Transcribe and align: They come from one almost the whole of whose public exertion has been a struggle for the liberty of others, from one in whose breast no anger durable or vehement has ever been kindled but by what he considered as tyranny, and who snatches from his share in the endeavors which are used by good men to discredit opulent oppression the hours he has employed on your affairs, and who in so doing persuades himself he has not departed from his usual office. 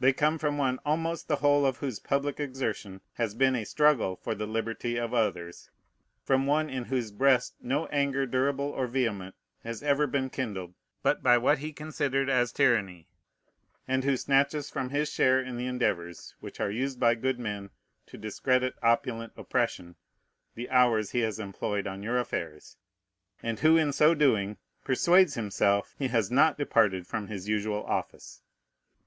They 0.00 0.14
come 0.14 0.38
from 0.38 0.56
one 0.56 0.78
almost 0.86 1.28
the 1.28 1.36
whole 1.44 1.66
of 1.66 1.76
whose 1.80 1.98
public 1.98 2.40
exertion 2.40 3.02
has 3.16 3.34
been 3.34 3.54
a 3.54 3.64
struggle 3.66 4.16
for 4.16 4.34
the 4.34 4.46
liberty 4.46 4.96
of 4.96 5.12
others, 5.12 5.68
from 6.24 6.46
one 6.46 6.70
in 6.70 6.84
whose 6.84 7.10
breast 7.12 7.54
no 7.60 7.84
anger 7.88 8.24
durable 8.24 8.70
or 8.70 8.86
vehement 8.86 9.34
has 9.64 9.82
ever 9.82 10.06
been 10.06 10.30
kindled 10.30 10.72
but 11.02 11.22
by 11.22 11.36
what 11.36 11.58
he 11.58 11.74
considered 11.74 12.30
as 12.30 12.50
tyranny, 12.50 13.08
and 13.86 14.04
who 14.04 14.16
snatches 14.16 14.70
from 14.70 14.88
his 14.88 15.12
share 15.12 15.38
in 15.38 15.58
the 15.58 15.66
endeavors 15.66 16.34
which 16.40 16.60
are 16.60 16.70
used 16.70 16.98
by 16.98 17.14
good 17.14 17.38
men 17.38 17.68
to 18.06 18.16
discredit 18.16 18.72
opulent 18.82 19.34
oppression 19.36 19.96
the 20.54 20.70
hours 20.70 21.10
he 21.10 21.18
has 21.20 21.38
employed 21.38 21.86
on 21.86 22.02
your 22.02 22.16
affairs, 22.18 22.78
and 23.42 23.60
who 23.60 23.76
in 23.76 23.92
so 23.92 24.14
doing 24.14 24.56
persuades 24.82 25.34
himself 25.34 25.94
he 25.98 26.08
has 26.08 26.30
not 26.30 26.56
departed 26.56 27.06
from 27.06 27.26
his 27.26 27.50
usual 27.50 27.84
office. 27.84 28.40